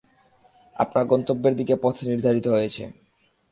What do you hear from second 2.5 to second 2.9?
হয়েছে।